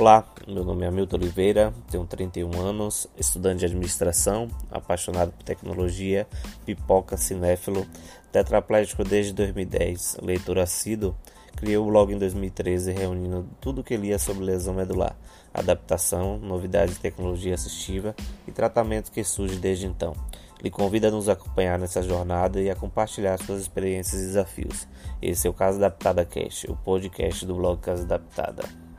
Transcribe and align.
Olá, 0.00 0.24
meu 0.48 0.64
nome 0.64 0.86
é 0.86 0.88
Hamilton 0.88 1.16
Oliveira, 1.16 1.74
tenho 1.90 2.06
31 2.06 2.58
anos, 2.58 3.06
estudante 3.18 3.58
de 3.58 3.66
administração, 3.66 4.48
apaixonado 4.70 5.30
por 5.30 5.42
tecnologia, 5.42 6.26
pipoca, 6.64 7.18
cinéfilo, 7.18 7.86
tetraplégico 8.32 9.04
desde 9.04 9.34
2010, 9.34 10.16
leitor 10.22 10.58
assíduo. 10.58 11.14
Criei 11.54 11.76
o 11.76 11.84
blog 11.84 12.14
em 12.14 12.18
2013 12.18 12.92
reunindo 12.92 13.46
tudo 13.60 13.84
que 13.84 13.94
lia 13.94 14.18
sobre 14.18 14.42
lesão 14.42 14.72
medular, 14.72 15.14
adaptação, 15.52 16.38
novidades 16.38 16.94
de 16.94 17.00
tecnologia 17.00 17.52
assistiva 17.52 18.16
e 18.48 18.52
tratamento 18.52 19.12
que 19.12 19.22
surge 19.22 19.56
desde 19.56 19.84
então. 19.84 20.14
Lhe 20.64 20.70
convido 20.70 21.08
a 21.08 21.10
nos 21.10 21.28
acompanhar 21.28 21.78
nessa 21.78 22.02
jornada 22.02 22.58
e 22.58 22.70
a 22.70 22.74
compartilhar 22.74 23.36
suas 23.36 23.60
experiências 23.60 24.22
e 24.22 24.26
desafios. 24.28 24.88
Esse 25.20 25.46
é 25.46 25.50
o 25.50 25.52
Casa 25.52 25.76
Adaptada 25.76 26.24
Cast, 26.24 26.70
o 26.70 26.76
podcast 26.76 27.44
do 27.44 27.54
blog 27.54 27.78
Casa 27.82 28.04
Adaptada. 28.04 28.89